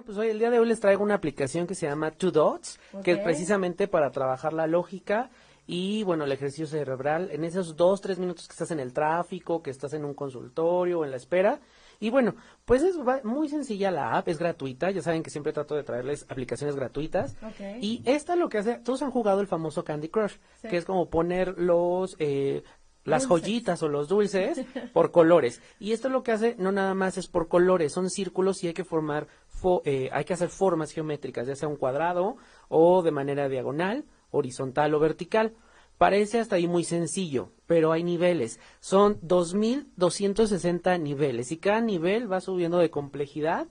[0.00, 2.30] Bueno, pues hoy el día de hoy les traigo una aplicación que se llama Two
[2.30, 5.28] Dots, que es precisamente para trabajar la lógica
[5.66, 9.62] y bueno, el ejercicio cerebral en esos dos, tres minutos que estás en el tráfico,
[9.62, 11.60] que estás en un consultorio o en la espera.
[12.00, 12.34] Y bueno,
[12.64, 16.24] pues es muy sencilla la app, es gratuita, ya saben que siempre trato de traerles
[16.30, 17.36] aplicaciones gratuitas.
[17.82, 20.68] Y esta lo que hace, todos han jugado el famoso Candy Crush, Sí.
[20.68, 22.16] que es como poner los...
[22.20, 22.62] eh,
[23.10, 23.46] las Dulces.
[23.46, 24.60] joyitas o los dulces
[24.94, 25.60] por colores.
[25.78, 28.74] Y esto lo que hace no nada más es por colores, son círculos y hay
[28.74, 29.26] que formar,
[29.60, 32.36] fo- eh, hay que hacer formas geométricas, ya sea un cuadrado
[32.68, 35.52] o de manera diagonal, horizontal o vertical.
[35.98, 38.58] Parece hasta ahí muy sencillo, pero hay niveles.
[38.80, 43.66] Son 2.260 niveles y cada nivel va subiendo de complejidad.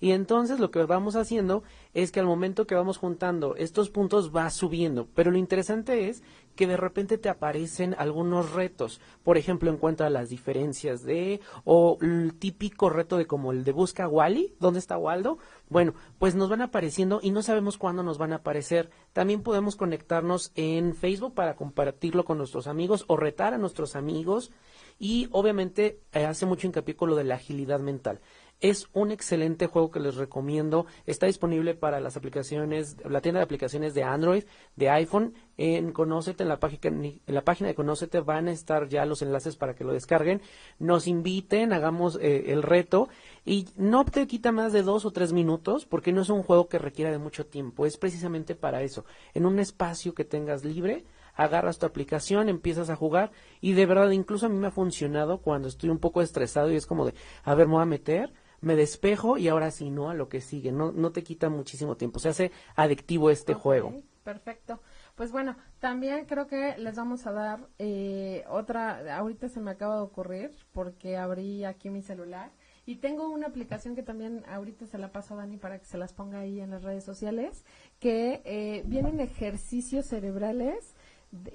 [0.00, 1.62] Y entonces lo que vamos haciendo
[1.94, 5.06] es que al momento que vamos juntando estos puntos va subiendo.
[5.14, 6.22] Pero lo interesante es
[6.54, 9.00] que de repente te aparecen algunos retos.
[9.22, 14.08] Por ejemplo, encuentra las diferencias de, o el típico reto de como el de busca
[14.08, 15.38] Wally, ¿dónde está Waldo?
[15.68, 18.90] Bueno, pues nos van apareciendo y no sabemos cuándo nos van a aparecer.
[19.12, 24.50] También podemos conectarnos en Facebook para compartirlo con nuestros amigos o retar a nuestros amigos.
[24.98, 28.20] Y obviamente eh, hace mucho hincapié con lo de la agilidad mental.
[28.62, 30.86] Es un excelente juego que les recomiendo.
[31.04, 34.44] Está disponible para las aplicaciones, la tienda de aplicaciones de Android,
[34.76, 35.34] de iPhone.
[35.56, 39.20] En Conócete, en la página, en la página de Conócete van a estar ya los
[39.20, 40.42] enlaces para que lo descarguen.
[40.78, 43.08] Nos inviten, hagamos eh, el reto.
[43.44, 46.68] Y no te quita más de dos o tres minutos porque no es un juego
[46.68, 47.84] que requiera de mucho tiempo.
[47.84, 49.04] Es precisamente para eso.
[49.34, 54.10] En un espacio que tengas libre, agarras tu aplicación, empiezas a jugar y de verdad
[54.10, 57.14] incluso a mí me ha funcionado cuando estoy un poco estresado y es como de,
[57.42, 60.08] a ver, me voy a meter, me despejo y ahora sí, ¿no?
[60.08, 63.92] A lo que sigue, no, no te quita muchísimo tiempo, se hace adictivo este juego.
[64.24, 64.80] Perfecto.
[65.16, 69.96] Pues bueno, también creo que les vamos a dar eh, otra, ahorita se me acaba
[69.96, 72.50] de ocurrir porque abrí aquí mi celular
[72.86, 75.98] y tengo una aplicación que también ahorita se la paso a Dani para que se
[75.98, 77.64] las ponga ahí en las redes sociales,
[77.98, 80.94] que eh, vienen ejercicios cerebrales,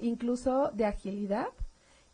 [0.00, 1.48] incluso de agilidad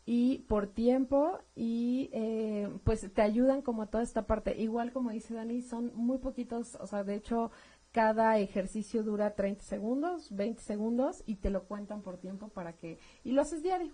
[0.05, 4.55] y por tiempo y eh, pues te ayudan como a toda esta parte.
[4.57, 7.51] Igual como dice Dani, son muy poquitos, o sea, de hecho
[7.91, 12.99] cada ejercicio dura 30 segundos, 20 segundos y te lo cuentan por tiempo para que...
[13.23, 13.93] Y lo haces diario.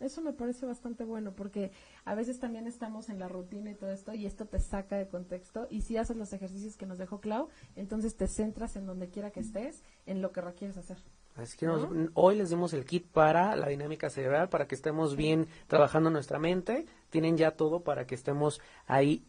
[0.00, 1.72] Eso me parece bastante bueno porque
[2.04, 5.08] a veces también estamos en la rutina y todo esto y esto te saca de
[5.08, 9.08] contexto y si haces los ejercicios que nos dejó Clau, entonces te centras en donde
[9.08, 10.98] quiera que estés, en lo que requieres hacer.
[11.38, 15.14] Así que nos- hoy les dimos el kit para la dinámica cerebral, para que estemos
[15.16, 16.84] bien trabajando nuestra mente.
[17.10, 19.22] Tienen ya todo para que estemos ahí